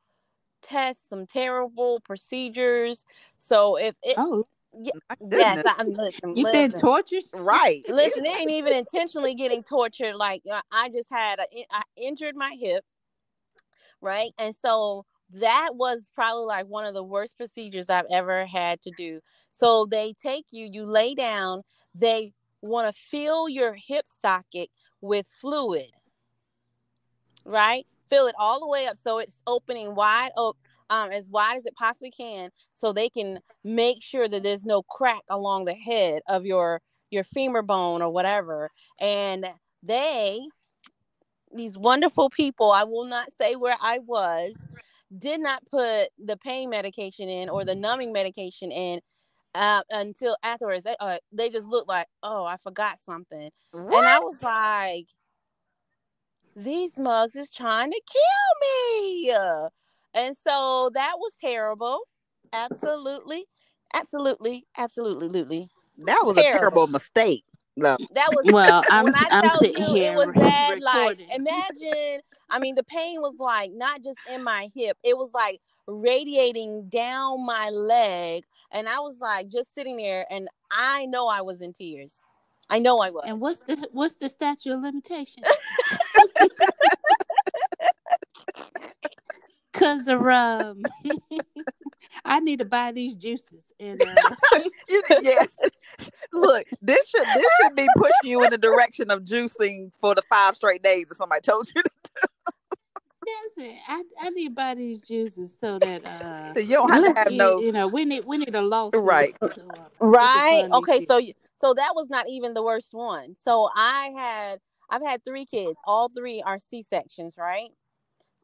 tests, 0.63 1.07
some 1.07 1.27
terrible 1.27 1.99
procedures. 2.01 3.05
So 3.37 3.75
if 3.75 3.93
it, 4.01 4.15
Oh, 4.17 4.43
My 4.73 5.15
yes, 5.19 5.63
goodness. 5.63 5.65
I, 5.77 5.83
listen, 5.83 6.35
you've 6.35 6.51
been 6.51 6.71
tortured. 6.71 7.23
right. 7.33 7.83
Listen, 7.87 8.25
it 8.25 8.39
ain't 8.39 8.51
even 8.51 8.73
intentionally 8.73 9.35
getting 9.35 9.61
tortured. 9.63 10.15
Like 10.15 10.41
I 10.71 10.89
just 10.89 11.09
had, 11.11 11.39
a, 11.39 11.45
I 11.69 11.83
injured 11.95 12.35
my 12.35 12.55
hip, 12.59 12.83
right? 14.01 14.31
And 14.37 14.55
so 14.55 15.05
that 15.33 15.71
was 15.75 16.11
probably 16.13 16.45
like 16.45 16.67
one 16.67 16.85
of 16.85 16.93
the 16.93 17.03
worst 17.03 17.37
procedures 17.37 17.89
I've 17.89 18.05
ever 18.11 18.45
had 18.45 18.81
to 18.81 18.91
do. 18.97 19.21
So 19.51 19.85
they 19.85 20.13
take 20.13 20.45
you, 20.51 20.69
you 20.71 20.85
lay 20.85 21.15
down, 21.15 21.61
they 21.95 22.33
want 22.61 22.93
to 22.93 23.01
fill 23.01 23.47
your 23.47 23.73
hip 23.73 24.05
socket 24.07 24.69
with 24.99 25.27
fluid, 25.27 25.91
right? 27.45 27.85
Fill 28.09 28.27
it 28.27 28.35
all 28.37 28.59
the 28.59 28.67
way 28.67 28.87
up 28.87 28.97
so 28.97 29.19
it's 29.19 29.41
opening 29.47 29.95
wide. 29.95 30.31
Um, 30.89 31.09
as 31.09 31.29
wide 31.29 31.57
as 31.57 31.65
it 31.65 31.75
possibly 31.75 32.11
can, 32.11 32.49
so 32.73 32.91
they 32.91 33.07
can 33.07 33.39
make 33.63 34.03
sure 34.03 34.27
that 34.27 34.43
there's 34.43 34.65
no 34.65 34.83
crack 34.83 35.23
along 35.29 35.63
the 35.63 35.73
head 35.73 36.21
of 36.27 36.45
your 36.45 36.81
your 37.11 37.23
femur 37.23 37.61
bone 37.61 38.01
or 38.01 38.09
whatever. 38.09 38.69
And 38.99 39.47
they, 39.81 40.39
these 41.55 41.77
wonderful 41.77 42.29
people, 42.29 42.71
I 42.71 42.83
will 42.83 43.05
not 43.05 43.31
say 43.31 43.55
where 43.55 43.77
I 43.81 43.99
was, 43.99 44.53
did 45.17 45.41
not 45.41 45.65
put 45.65 46.09
the 46.23 46.37
pain 46.37 46.69
medication 46.69 47.29
in 47.29 47.49
or 47.49 47.65
the 47.65 47.75
numbing 47.75 48.13
medication 48.13 48.71
in 48.71 49.01
uh, 49.55 49.81
until 49.89 50.37
afterwards. 50.43 50.85
They, 50.85 50.95
uh, 50.99 51.17
they 51.31 51.49
just 51.49 51.67
looked 51.67 51.89
like, 51.89 52.07
oh, 52.23 52.45
I 52.45 52.57
forgot 52.57 52.99
something. 52.99 53.49
What? 53.71 53.97
And 53.97 54.07
I 54.07 54.19
was 54.19 54.43
like, 54.43 55.07
these 56.55 56.97
mugs 56.97 57.35
is 57.35 57.49
trying 57.49 57.91
to 57.91 58.01
kill 58.11 58.69
me. 58.69 59.31
And 60.13 60.35
so 60.35 60.91
that 60.93 61.13
was 61.17 61.33
terrible. 61.39 62.01
Absolutely. 62.53 63.45
Absolutely. 63.93 64.65
Absolutely. 64.77 65.27
Absolutely. 65.27 65.69
that 66.05 66.21
was 66.23 66.37
a 66.37 66.41
terrible. 66.41 66.59
terrible 66.59 66.87
mistake. 66.87 67.43
No. 67.77 67.97
That 68.13 68.33
was 68.33 68.47
Well, 68.53 68.83
I'm 68.89 69.05
when 69.05 69.15
I 69.15 69.31
I'm 69.31 69.43
tell 69.43 69.63
sitting 69.63 69.83
you 69.83 69.95
here 69.95 70.13
it 70.13 70.15
was 70.15 70.27
re- 70.27 70.33
bad, 70.33 70.79
like 70.79 71.19
recording. 71.19 71.29
imagine. 71.33 72.21
I 72.49 72.59
mean, 72.59 72.75
the 72.75 72.83
pain 72.83 73.21
was 73.21 73.37
like 73.39 73.71
not 73.73 74.03
just 74.03 74.19
in 74.25 74.43
my 74.43 74.69
hip; 74.73 74.97
it 75.03 75.17
was 75.17 75.31
like 75.33 75.61
radiating 75.87 76.89
down 76.89 77.45
my 77.45 77.69
leg, 77.69 78.43
and 78.71 78.87
I 78.89 78.99
was 78.99 79.17
like 79.19 79.49
just 79.49 79.73
sitting 79.73 79.97
there, 79.97 80.25
and 80.29 80.47
I 80.71 81.05
know 81.05 81.27
I 81.27 81.41
was 81.41 81.61
in 81.61 81.73
tears. 81.73 82.25
I 82.69 82.79
know 82.79 82.99
I 82.99 83.09
was. 83.09 83.23
And 83.27 83.41
what's 83.41 83.61
the 83.61 83.87
what's 83.91 84.15
the 84.15 84.29
statute 84.29 84.71
of 84.73 84.81
limitation? 84.81 85.43
Cause 89.73 90.07
of 90.07 90.21
rum. 90.21 90.81
I 92.25 92.39
need 92.39 92.59
to 92.59 92.65
buy 92.65 92.91
these 92.91 93.15
juices 93.15 93.63
and 93.79 94.01
uh, 94.01 94.59
yes. 95.21 95.59
Look, 96.33 96.67
this 96.81 97.07
should 97.07 97.25
this 97.35 97.45
should 97.61 97.75
be 97.75 97.87
pushing 97.95 98.11
you 98.23 98.43
in 98.43 98.51
the 98.51 98.57
direction 98.57 99.11
of 99.11 99.23
juicing 99.23 99.91
for 99.99 100.15
the 100.15 100.21
five 100.23 100.55
straight 100.55 100.83
days 100.83 101.07
that 101.07 101.15
somebody 101.15 101.41
told 101.41 101.67
you. 101.75 101.81
To. 101.81 101.91
that's 102.45 103.69
it. 103.69 103.75
I, 103.87 104.03
I 104.19 104.29
need 104.31 104.49
to 104.49 104.53
buy 104.53 104.75
these 104.75 105.01
juices 105.01 105.55
so 105.59 105.79
that 105.79 106.05
uh, 106.05 106.53
So 106.53 106.59
you 106.59 106.75
don't 106.75 106.91
have 106.91 107.03
to 107.03 107.13
have 107.19 107.31
you, 107.31 107.37
no 107.37 107.59
you 107.59 107.71
know 107.71 107.87
we 107.87 108.05
need 108.05 108.25
we 108.25 108.37
need 108.37 108.55
a 108.55 108.61
lawsuit. 108.61 109.01
Right. 109.01 109.35
to, 109.41 109.47
uh, 109.47 109.85
right 109.99 110.67
okay 110.71 111.05
so 111.05 111.21
so 111.55 111.73
that 111.73 111.91
was 111.95 112.09
not 112.09 112.27
even 112.27 112.53
the 112.53 112.63
worst 112.63 112.93
one 112.93 113.35
so 113.35 113.69
i 113.75 114.11
had 114.15 114.59
i've 114.89 115.03
had 115.03 115.23
three 115.23 115.45
kids 115.45 115.79
all 115.85 116.09
three 116.09 116.41
are 116.41 116.57
c-sections 116.57 117.35
right 117.37 117.69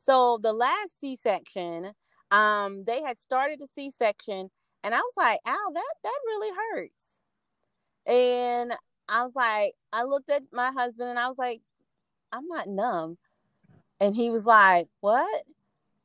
so 0.08 0.40
the 0.42 0.54
last 0.54 1.00
c-section 1.02 1.92
um 2.32 2.86
they 2.86 3.02
had 3.02 3.18
started 3.18 3.60
the 3.60 3.68
c-section 3.76 4.50
and 4.84 4.96
i 4.96 5.00
was 5.00 5.14
like 5.18 5.40
ow 5.46 5.72
that 5.74 5.94
that 6.04 6.20
really 6.26 6.56
hurts. 6.56 7.20
And 8.06 8.72
i 9.10 9.24
was 9.24 9.36
like 9.36 9.74
i 9.92 10.04
looked 10.04 10.30
at 10.30 10.44
my 10.54 10.72
husband 10.72 11.10
and 11.10 11.20
i 11.20 11.28
was 11.28 11.38
like 11.38 11.62
i'm 12.32 12.48
not 12.48 12.70
numb. 12.70 13.18
And 14.00 14.16
he 14.16 14.30
was 14.30 14.46
like 14.46 14.88
what? 15.02 15.44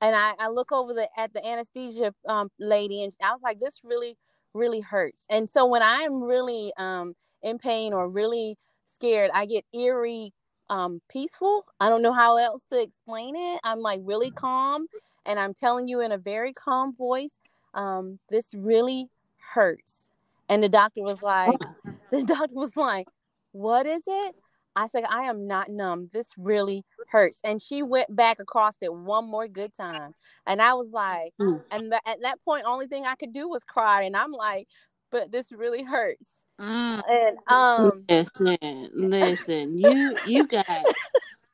And 0.01 0.17
i 0.17 0.35
i 0.41 0.49
look 0.49 0.73
over 0.73 0.93
the 0.93 1.09
at 1.17 1.33
the 1.33 1.47
anesthesia 1.47 2.13
um 2.29 2.51
lady 2.59 3.05
and 3.05 3.13
i 3.23 3.31
was 3.31 3.43
like 3.43 3.61
this 3.61 3.81
really 3.85 4.17
really 4.55 4.81
hurts. 4.81 5.27
And 5.31 5.49
so 5.49 5.65
when 5.67 5.83
I'm 5.83 6.23
really 6.25 6.73
um 6.77 7.15
in 7.43 7.59
pain 7.59 7.93
or 7.93 8.09
really 8.09 8.59
scared, 8.87 9.31
I 9.33 9.47
get 9.47 9.65
eerie 9.73 10.33
um 10.73 11.01
peaceful. 11.11 11.67
I 11.81 11.89
don't 11.91 12.03
know 12.03 12.15
how 12.15 12.39
else 12.39 12.67
to 12.71 12.81
explain 12.81 13.37
it. 13.37 13.61
I'm 13.65 13.81
like 13.81 14.01
really 14.05 14.33
calm 14.33 14.89
and 15.27 15.39
I'm 15.41 15.55
telling 15.55 15.89
you 15.89 16.01
in 16.01 16.13
a 16.13 16.19
very 16.19 16.53
calm 16.55 16.95
voice, 16.95 17.39
um 17.75 18.19
this 18.31 18.55
really 18.55 19.09
hurts. 19.55 20.11
And 20.49 20.63
the 20.63 20.69
doctor 20.69 21.03
was 21.03 21.23
like 21.23 21.61
the 22.11 22.25
doctor 22.25 22.55
was 22.55 22.77
like, 22.77 23.09
"What 23.53 23.87
is 23.87 24.03
it?" 24.07 24.37
I 24.77 24.89
said, 24.89 25.05
"I 25.05 25.25
am 25.25 25.47
not 25.47 25.71
numb. 25.71 26.11
This 26.13 26.29
really 26.39 26.85
hurts." 27.09 27.41
And 27.45 27.61
she 27.63 27.83
went 27.83 28.15
back 28.15 28.41
across 28.41 28.75
it 28.83 28.93
one 28.95 29.27
more 29.31 29.49
good 29.49 29.75
time. 29.75 30.15
And 30.47 30.63
I 30.63 30.75
was 30.75 30.91
like, 30.93 31.35
Mm. 31.41 31.63
and 31.71 31.91
th- 31.91 32.03
at 32.07 32.23
that 32.23 32.43
point, 32.45 32.65
only 32.67 32.87
thing 32.89 33.07
I 33.07 33.17
could 33.17 33.33
do 33.33 33.49
was 33.49 33.65
cry. 33.65 34.03
And 34.03 34.17
I'm 34.17 34.33
like, 34.33 34.69
but 35.11 35.33
this 35.33 35.53
really 35.53 35.83
hurts. 35.85 36.42
Mm, 36.63 37.03
And 37.11 37.39
um, 37.49 38.05
Listen, 38.09 38.91
listen, 38.95 39.79
you 39.79 40.19
you 40.27 40.47
got 40.49 40.67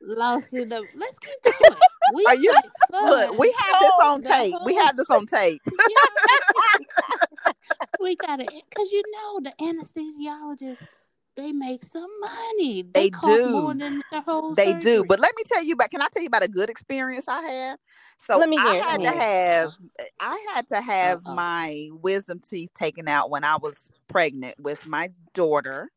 lost 0.01 0.53
in 0.53 0.69
the. 0.69 0.87
Let's 0.95 1.19
keep 1.19 1.43
going. 1.43 1.81
We 2.15 2.25
Are 2.27 2.35
you- 2.35 2.55
look, 2.91 3.37
we 3.39 3.55
have 3.59 3.79
this 3.79 3.91
on 4.01 4.21
the 4.21 4.29
tape. 4.29 4.55
We 4.65 4.75
whole- 4.75 4.85
have 4.85 4.97
this 4.97 5.09
on 5.09 5.25
tape. 5.27 5.61
we 7.99 8.15
got 8.17 8.39
it 8.41 8.51
because 8.69 8.91
you 8.91 9.03
know 9.13 9.41
the 9.43 9.53
anesthesiologists 9.61 10.83
they 11.39 11.51
make 11.53 11.83
some 11.85 12.09
money. 12.19 12.81
They 12.81 13.03
They, 13.03 13.09
cost 13.09 13.39
do. 13.39 13.51
more 13.51 13.73
than 13.73 14.01
the 14.11 14.21
whole. 14.21 14.53
They 14.55 14.73
do. 14.73 15.05
But 15.07 15.19
let 15.19 15.33
me 15.37 15.43
tell 15.45 15.63
you 15.63 15.73
about 15.73 15.89
can 15.91 16.01
I 16.01 16.07
tell 16.11 16.21
you 16.21 16.27
about 16.27 16.43
a 16.43 16.47
good 16.49 16.69
experience 16.69 17.25
I 17.27 17.41
had? 17.41 17.79
So 18.17 18.37
Let 18.37 18.49
me 18.49 18.57
I 18.57 18.61
hear 18.73 18.81
it, 18.81 18.83
had 18.83 19.01
let 19.01 19.05
to 19.05 19.11
me 19.11 19.23
have 19.23 19.71
I 20.19 20.45
had 20.53 20.67
to 20.69 20.81
have 20.81 21.21
Uh-oh. 21.25 21.35
my 21.35 21.87
wisdom 21.93 22.39
teeth 22.41 22.69
taken 22.73 23.07
out 23.07 23.29
when 23.29 23.43
I 23.45 23.55
was 23.57 23.89
pregnant 24.09 24.59
with 24.59 24.85
my 24.87 25.11
daughter. 25.33 25.89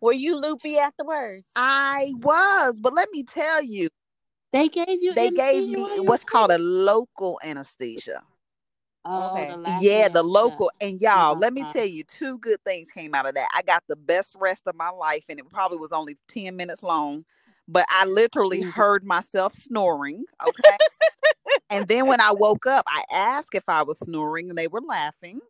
were 0.00 0.12
you 0.14 0.40
loopy 0.40 0.78
afterwards? 0.78 1.44
I 1.54 2.12
was, 2.16 2.80
but 2.80 2.94
let 2.94 3.08
me 3.12 3.22
tell 3.22 3.62
you, 3.62 3.88
they 4.52 4.68
gave 4.68 5.02
you. 5.02 5.12
they 5.14 5.30
gave 5.30 5.68
me 5.68 6.00
what's 6.00 6.24
called 6.24 6.50
a 6.50 6.58
local 6.58 7.38
anesthesia. 7.44 8.22
Oh, 9.04 9.36
Okay. 9.36 9.58
the 9.64 9.64
Yeah, 9.64 10.08
the 10.08 10.22
anesthesia. 10.22 10.22
local. 10.22 10.70
And 10.80 11.00
y'all, 11.00 11.36
let 11.38 11.52
me 11.52 11.64
Uh-huh. 11.64 11.64
tell 11.64 11.84
you, 11.84 12.04
two 12.04 12.38
good 12.38 12.62
things 12.64 12.90
came 12.90 13.14
out 13.14 13.26
of 13.26 13.34
that. 13.34 13.48
I 13.54 13.62
got 13.62 13.82
the 13.88 13.96
best 13.96 14.34
rest 14.38 14.62
of 14.66 14.76
my 14.76 14.90
life, 14.90 15.24
and 15.28 15.38
it 15.38 15.48
probably 15.50 15.78
was 15.78 15.92
only 15.92 16.16
10 16.28 16.56
minutes 16.56 16.82
long, 16.82 17.24
but 17.68 17.84
I 17.90 18.04
literally 18.06 18.60
Mhm. 18.60 18.72
heard 18.74 19.04
myself 19.04 19.54
snoring. 19.54 20.24
Okay. 20.44 20.78
and 21.70 21.88
then 21.88 22.06
when 22.06 22.20
I 22.20 22.32
woke 22.32 22.66
up, 22.66 22.84
I 22.88 23.04
asked 23.12 23.54
if 23.54 23.64
I 23.68 23.82
was 23.82 23.98
snoring, 24.00 24.48
and 24.50 24.58
they 24.58 24.68
were 24.68 24.80
laughing. 24.82 25.40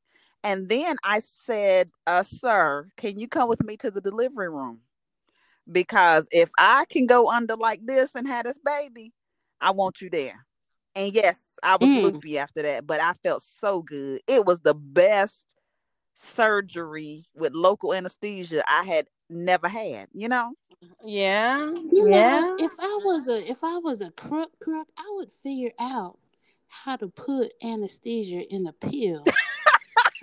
And 0.44 0.68
then 0.68 0.96
I 1.04 1.20
said, 1.20 1.90
uh, 2.06 2.22
Sir, 2.22 2.88
can 2.96 3.18
you 3.18 3.28
come 3.28 3.48
with 3.48 3.62
me 3.64 3.76
to 3.78 3.90
the 3.90 4.00
delivery 4.00 4.48
room? 4.50 4.80
Because 5.70 6.26
if 6.32 6.50
I 6.58 6.84
can 6.90 7.06
go 7.06 7.30
under 7.30 7.56
like 7.56 7.84
this 7.86 8.14
and 8.14 8.26
have 8.28 8.44
this 8.44 8.58
baby, 8.58 9.12
I 9.60 9.70
want 9.72 10.00
you 10.00 10.10
there. 10.10 10.46
And 10.94 11.12
yes, 11.12 11.40
I 11.62 11.76
was 11.76 11.90
Mm. 11.90 12.02
loopy 12.02 12.38
after 12.38 12.62
that, 12.62 12.86
but 12.86 13.00
I 13.00 13.14
felt 13.22 13.42
so 13.42 13.82
good. 13.82 14.20
It 14.26 14.44
was 14.46 14.60
the 14.60 14.74
best 14.74 15.40
surgery 16.14 17.24
with 17.34 17.52
local 17.54 17.94
anesthesia 17.94 18.62
I 18.68 18.84
had 18.84 19.08
never 19.30 19.68
had, 19.68 20.08
you 20.12 20.28
know? 20.28 20.54
Yeah, 21.04 21.58
You 21.92 22.08
yeah. 22.10 22.40
know, 22.40 22.56
if 22.58 22.72
I 22.78 23.00
was 23.04 23.28
a 23.28 23.50
if 23.50 23.62
I 23.62 23.78
was 23.78 24.00
a 24.00 24.10
crook 24.10 24.50
crook, 24.60 24.88
I 24.96 25.04
would 25.16 25.30
figure 25.42 25.72
out 25.78 26.18
how 26.68 26.96
to 26.96 27.08
put 27.08 27.52
anesthesia 27.62 28.42
in 28.52 28.66
a 28.66 28.72
pill 28.72 29.24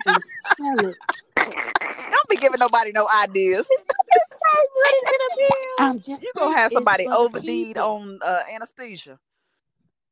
and 0.06 0.22
sell 0.56 0.84
it. 0.84 0.96
Don't 1.36 2.28
be 2.28 2.36
giving 2.36 2.58
nobody 2.60 2.92
no 2.92 3.06
ideas. 3.22 3.66
Put 3.68 4.90
it 4.90 5.08
in 5.08 5.20
a 5.26 5.36
pill. 5.38 5.86
I'm 5.86 6.00
just 6.00 6.22
You 6.22 6.32
gonna 6.34 6.56
have 6.56 6.72
somebody 6.72 7.04
for 7.04 7.10
the 7.10 7.16
OD'd 7.24 7.42
people. 7.42 7.82
on 7.82 8.18
uh, 8.24 8.40
anesthesia. 8.52 9.18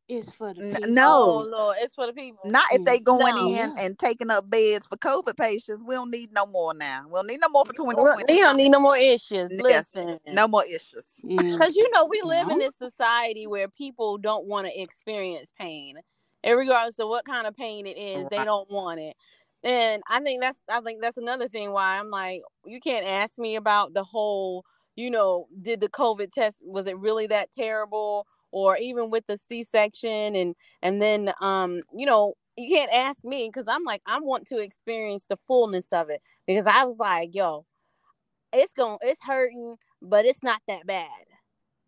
It's 0.09 0.31
for 0.33 0.55
the 0.55 0.63
people. 0.63 0.85
Oh, 0.85 0.89
no. 0.89 1.15
Oh 1.27 1.49
Lord, 1.51 1.77
it's 1.81 1.95
for 1.95 2.07
the 2.07 2.15
people. 2.15 2.41
Not 2.45 2.65
if 2.73 2.85
they 2.85 2.99
going 2.99 3.35
No. 3.35 3.49
in 3.49 3.75
and 3.79 3.99
taking 3.99 4.31
up 4.31 4.49
beds 4.49 4.87
for 4.87 4.97
COVID 4.97 5.37
patients. 5.37 5.85
We 5.87 5.95
don't 5.97 6.11
need 6.11 6.33
no 6.33 6.47
more 6.47 6.73
now. 6.73 7.05
We 7.07 7.13
don't 7.19 7.27
need 7.27 7.41
no 7.41 7.49
more 7.51 7.65
for 7.67 7.73
We 7.73 7.95
2020. 7.95 8.25
don't- 8.25 8.37
we 8.37 8.41
don't 8.43 8.57
need 8.57 8.71
no 8.71 8.81
more 8.81 8.97
issues. 8.97 9.51
Yes. 9.53 9.95
Listen. 9.95 10.19
No 10.29 10.49
more 10.49 10.65
issues. 10.65 11.11
Because 11.25 11.77
you 11.77 11.91
know, 11.93 12.07
we 12.07 12.23
live 12.25 12.49
in 12.49 12.59
this 12.59 12.75
society 12.77 13.47
where 13.47 13.69
people 13.69 14.17
don't 14.19 14.47
want 14.47 14.67
to 14.67 14.81
experience 14.81 15.53
pain. 15.59 15.99
And 16.43 16.57
regardless 16.57 16.99
of 17.01 17.09
what 17.09 17.25
kind 17.27 17.47
of 17.47 17.55
pain 17.55 17.87
it 17.87 17.99
is, 17.99 18.27
they 18.31 18.45
don't 18.45 18.71
want 18.71 19.01
it. 19.01 19.17
And 19.63 20.03
I 20.09 20.21
think 20.21 20.41
that's 20.41 20.59
I 20.71 20.81
think 20.81 21.03
that's 21.03 21.19
another 21.19 21.49
thing 21.49 21.73
why 21.73 21.99
I'm 21.99 22.11
like, 22.11 22.43
you 22.65 22.81
can't 22.81 23.07
ask 23.07 23.39
me 23.39 23.57
about 23.57 23.93
the 23.93 24.05
whole, 24.05 24.65
you 24.97 25.11
know, 25.11 25.49
did 25.61 25.81
the 25.81 25.89
COVID 25.89 26.33
test 26.33 26.59
was 26.65 26.87
it 26.87 26.97
really 26.97 27.27
that 27.27 27.51
terrible? 27.53 28.27
Or 28.51 28.77
even 28.79 29.11
with 29.11 29.27
the 29.27 29.39
C 29.49 29.65
section 29.65 30.35
and 30.35 30.55
and 30.83 31.03
then 31.03 31.33
um, 31.41 31.83
you 31.95 32.07
know, 32.07 32.35
you 32.57 32.75
can't 32.75 32.93
ask 32.93 33.25
me 33.25 33.49
because 33.53 33.69
I'm 33.69 33.85
like, 33.85 34.03
I 34.07 34.21
want 34.21 34.47
to 34.49 34.59
experience 34.59 35.27
the 35.29 35.39
fullness 35.47 35.93
of 35.93 36.11
it. 36.11 36.23
Because 36.47 36.67
I 36.67 36.85
was 36.85 36.99
like, 36.99 37.35
yo, 37.35 37.67
it's 38.53 38.73
going 38.73 38.99
it's 39.03 39.23
hurting, 39.23 39.77
but 40.01 40.25
it's 40.25 40.43
not 40.43 40.63
that 40.69 40.87
bad. 40.87 41.09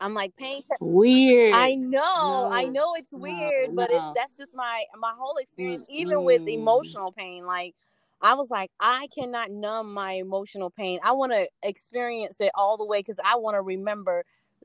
I'm 0.00 0.14
like 0.14 0.34
pain. 0.36 0.62
Weird. 0.80 1.54
I 1.54 1.74
know, 1.74 2.48
I 2.50 2.64
know 2.64 2.94
it's 2.94 3.12
no, 3.12 3.18
weird, 3.18 3.74
but 3.74 3.90
it's 3.90 4.04
that's 4.14 4.36
just 4.36 4.54
my 4.54 4.84
my 4.98 5.12
whole 5.16 5.36
experience. 5.36 5.84
Even 5.88 6.24
with 6.24 6.46
emotional 6.48 7.12
pain, 7.12 7.44
like 7.44 7.74
I 8.22 8.34
was 8.34 8.50
like, 8.50 8.70
I 8.80 9.08
cannot 9.14 9.50
numb 9.50 9.92
my 9.92 10.12
emotional 10.12 10.70
pain. 10.70 11.00
I 11.02 11.12
want 11.12 11.32
to 11.32 11.48
experience 11.62 12.40
it 12.40 12.50
all 12.54 12.76
the 12.76 12.84
way 12.84 13.00
because 13.00 13.20
I 13.24 13.36
want 13.36 13.56
to 13.56 13.62
remember 13.62 14.24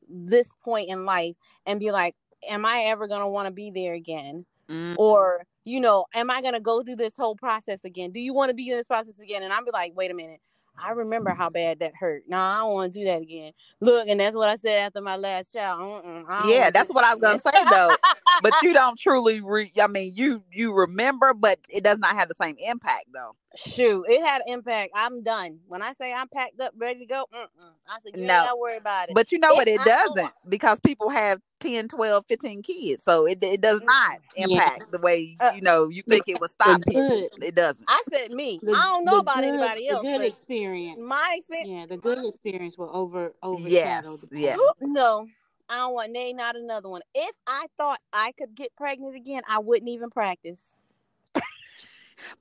this 0.09 0.49
point 0.63 0.89
in 0.89 1.05
life 1.05 1.35
and 1.65 1.79
be 1.79 1.91
like, 1.91 2.15
am 2.49 2.65
I 2.65 2.85
ever 2.85 3.07
gonna 3.07 3.29
want 3.29 3.47
to 3.47 3.51
be 3.51 3.71
there 3.71 3.93
again? 3.93 4.45
Mm. 4.69 4.95
Or 4.97 5.45
you 5.63 5.79
know, 5.79 6.05
am 6.13 6.29
I 6.29 6.41
gonna 6.41 6.59
go 6.59 6.83
through 6.83 6.97
this 6.97 7.15
whole 7.17 7.35
process 7.35 7.83
again? 7.83 8.11
Do 8.11 8.19
you 8.19 8.33
want 8.33 8.49
to 8.49 8.53
be 8.53 8.69
in 8.69 8.77
this 8.77 8.87
process 8.87 9.19
again? 9.19 9.43
And 9.43 9.51
I'll 9.51 9.65
be 9.65 9.71
like, 9.71 9.93
wait 9.95 10.11
a 10.11 10.13
minute. 10.13 10.41
I 10.77 10.91
remember 10.91 11.31
how 11.31 11.49
bad 11.49 11.79
that 11.79 11.93
hurt. 11.97 12.23
No, 12.27 12.37
I 12.37 12.59
don't 12.59 12.73
want 12.73 12.93
to 12.93 12.99
do 12.99 13.05
that 13.05 13.21
again. 13.21 13.53
Look, 13.79 14.09
and 14.09 14.19
that's 14.19 14.35
what 14.35 14.49
I 14.49 14.55
said 14.55 14.87
after 14.87 15.01
my 15.01 15.15
last 15.15 15.53
child. 15.53 16.03
Yeah, 16.47 16.69
that's 16.69 16.89
what 16.89 17.05
I 17.05 17.15
was 17.15 17.19
gonna 17.19 17.39
say 17.39 17.63
though. 17.69 17.95
but 18.41 18.53
you 18.61 18.73
don't 18.73 18.99
truly 18.99 19.41
re- 19.41 19.71
I 19.81 19.87
mean 19.87 20.13
you 20.15 20.43
you 20.51 20.73
remember, 20.73 21.33
but 21.33 21.59
it 21.69 21.83
does 21.83 21.99
not 21.99 22.15
have 22.15 22.27
the 22.27 22.35
same 22.35 22.55
impact 22.59 23.05
though. 23.13 23.35
Shoot, 23.55 24.05
it 24.09 24.21
had 24.21 24.41
impact. 24.47 24.91
I'm 24.95 25.23
done. 25.23 25.59
When 25.67 25.81
I 25.81 25.93
say 25.93 26.13
I'm 26.13 26.27
packed 26.27 26.59
up, 26.59 26.73
ready 26.77 26.99
to 26.99 27.05
go, 27.05 27.25
mm-mm. 27.33 27.47
I 27.87 27.97
said, 28.03 28.15
you 28.17 28.25
No. 28.25 28.33
ain't 28.33 28.45
gotta 28.47 28.59
worry 28.59 28.77
about 28.77 29.09
it. 29.09 29.15
But 29.15 29.31
you 29.31 29.39
know 29.39 29.53
what? 29.53 29.67
It 29.67 29.79
I 29.81 29.83
doesn't 29.85 30.31
because 30.49 30.79
people 30.79 31.09
have 31.09 31.39
10, 31.61 31.87
12, 31.87 32.25
15 32.27 32.61
kids. 32.63 33.03
So 33.03 33.25
it, 33.25 33.39
it 33.41 33.61
does 33.61 33.81
not 33.81 34.19
Yeah. 34.35 34.45
impact 34.45 34.91
the 34.91 34.99
way, 34.99 35.37
Uh, 35.39 35.51
you 35.55 35.61
know, 35.61 35.87
you 35.89 36.01
think 36.03 36.23
it 36.27 36.39
would 36.41 36.49
stop 36.51 36.81
people. 36.83 37.07
good- 37.07 37.29
It 37.43 37.55
doesn't. 37.55 37.85
I 37.87 38.01
said 38.09 38.31
me. 38.31 38.59
The- 38.61 38.71
I 38.73 38.81
don't 38.83 39.05
know 39.05 39.19
about 39.19 39.37
good- 39.37 39.45
anybody 39.45 39.87
else. 39.89 40.03
The 40.05 40.17
good 40.17 40.21
experience. 40.25 40.99
my 41.01 41.35
experience, 41.37 41.69
yeah, 41.69 41.85
the 41.85 41.97
good 41.97 42.25
experience 42.25 42.77
will 42.77 42.95
over 42.95 43.33
Yes, 43.57 44.05
overshadow 44.05 44.17
the 44.17 44.27
yeah. 44.39 44.55
no. 44.81 45.27
I 45.67 45.77
don't 45.77 45.93
want 45.95 46.11
nay, 46.11 46.31
not 46.31 46.55
another 46.55 46.89
one. 46.89 47.01
If 47.15 47.31
I 47.47 47.65
thought 47.75 47.99
I 48.13 48.33
could 48.33 48.53
get 48.53 48.75
pregnant 48.75 49.15
again, 49.15 49.41
I 49.49 49.57
wouldn't 49.57 49.89
even 49.89 50.11
practice. 50.11 50.75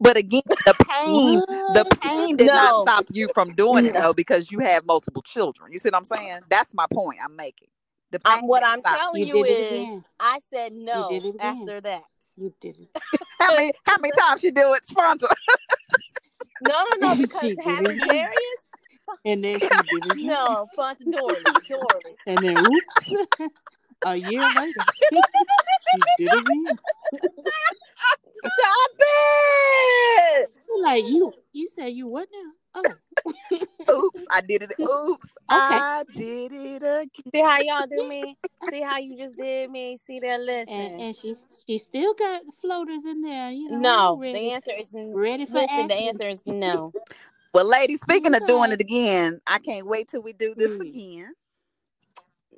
But 0.01 0.16
again, 0.16 0.42
the 0.64 0.75
pain, 0.75 1.40
the 1.75 1.85
pain 2.03 2.37
did 2.37 2.49
No. 2.49 2.55
not 2.55 2.88
stop 2.88 3.05
you 3.11 3.29
from 3.35 3.51
doing 3.55 3.87
it 3.87 3.94
though, 3.94 4.12
because 4.12 4.51
you 4.51 4.59
have 4.61 4.85
multiple 4.87 5.23
children. 5.23 5.73
You 5.73 5.79
see 5.79 5.88
what 5.88 5.97
I'm 5.97 6.05
saying? 6.05 6.40
That's 6.49 6.75
my 6.75 6.87
point 6.92 7.18
I'm 7.23 7.37
making. 7.37 7.68
The 8.11 8.20
pain 8.20 8.40
Um, 8.42 8.49
what 8.49 8.64
I'm 8.64 8.83
telling 8.83 9.23
You 9.23 9.27
you, 9.27 9.44
did 9.44 9.47
it 9.59 9.61
is, 9.61 9.70
again. 9.83 10.05
I 10.20 10.38
said 10.53 10.73
no 10.73 11.09
did 11.09 11.25
it 11.25 11.35
again. 11.37 11.61
after 11.62 11.81
that. 11.81 12.03
You 12.37 12.53
did 12.61 12.77
it. 12.79 12.88
How 13.40 13.55
many 13.57 13.73
how 13.87 13.97
many 14.01 14.12
times 14.18 14.42
you 14.42 14.53
do 14.53 14.73
it, 14.75 14.85
sponsor? 14.87 15.29
No, 16.61 16.85
no, 16.90 17.09
no, 17.09 17.14
because 17.16 17.42
She 17.42 17.55
did 17.57 17.64
having 17.64 17.90
it 17.90 18.03
again. 18.03 18.25
Darius, 18.25 18.68
And 19.25 19.44
then 19.44 19.61
she 19.61 19.83
did 19.83 20.07
it 20.07 20.07
again. 20.07 20.27
no, 20.29 20.66
Fonta 20.79 21.11
Dory, 21.11 21.44
Dory. 21.68 22.16
And 22.27 22.42
then 22.42 22.59
oops. 22.59 23.12
A 24.05 24.16
year 24.16 24.51
later. 24.51 24.85
she 25.90 25.99
did 26.18 26.33
it 26.35 26.44
again. 26.44 26.79
Stop 28.35 28.90
it! 28.99 30.51
You're 30.68 30.83
Like 30.83 31.05
you 31.05 31.33
you 31.53 31.68
said 31.68 31.88
you 31.88 32.07
what 32.09 32.29
now? 32.33 32.83
Oh. 32.85 32.94
Oops, 33.90 34.24
I 34.35 34.40
did 34.40 34.62
it. 34.62 34.75
Oops, 34.81 35.35
okay. 35.51 35.79
I 35.79 36.05
did 36.16 36.53
it 36.53 36.83
again. 36.83 37.09
See 37.33 37.40
how 37.40 37.59
y'all 37.61 37.87
do 37.87 38.09
me? 38.09 38.37
See 38.70 38.83
how 38.83 38.99
you 38.99 39.16
just 39.16 39.37
did 39.37 39.70
me? 39.70 39.97
See 40.03 40.18
that? 40.20 40.40
Listen. 40.40 40.75
and 40.75 41.01
and 41.01 41.16
she 41.16 41.37
she 41.66 41.79
still 41.79 42.14
got 42.14 42.44
the 42.44 42.53
floaters 42.61 43.05
in 43.05 43.20
there, 43.23 43.51
you 43.51 43.70
know. 43.70 43.79
no, 43.79 44.18
ready, 44.18 44.38
the 44.38 44.51
answer 44.53 44.73
is 44.79 44.94
ready 44.94 45.47
for 45.47 45.55
listen. 45.55 45.87
The 45.88 45.94
answer 45.94 46.29
is 46.29 46.40
no. 46.47 46.92
Well, 47.55 47.68
ladies, 47.70 48.01
speaking 48.01 48.35
of 48.35 48.44
doing 48.47 48.73
it 48.73 48.81
again, 48.81 49.40
I 49.47 49.61
can't 49.61 49.87
wait 49.87 50.09
till 50.09 50.23
we 50.23 50.33
do 50.33 50.57
this 50.57 50.73
Mm. 50.73 50.81
again. 50.81 51.33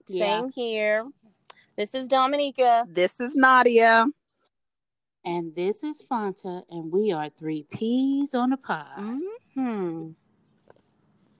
Yeah. 0.08 0.38
Same 0.40 0.50
here. 0.54 1.04
This 1.76 1.94
is 1.94 2.08
Dominica. 2.08 2.86
This 2.88 3.20
is 3.20 3.36
Nadia. 3.36 4.06
And 5.26 5.54
this 5.54 5.82
is 5.84 6.02
Fanta, 6.10 6.62
and 6.70 6.90
we 6.90 7.12
are 7.12 7.28
three 7.28 7.64
peas 7.70 8.32
on 8.34 8.54
a 8.54 8.56
pod. 8.56 9.18
Hmm. 9.54 10.12